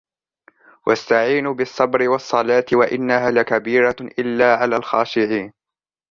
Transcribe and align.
وَاسْتَعِينُوا 0.87 1.53
بِالصَّبْرِ 1.53 2.09
وَالصَّلَاةِ 2.09 2.65
وَإِنَّهَا 2.73 3.31
لَكَبِيرَةٌ 3.31 3.95
إِلَّا 4.19 4.55
عَلَى 4.55 4.75
الْخَاشِعِينَ 4.77 5.53